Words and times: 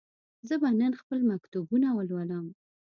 زه 0.47 0.55
به 0.61 0.69
نن 0.79 0.91
خپل 1.01 1.19
مکتوبونه 1.31 1.87
ولولم. 1.93 2.45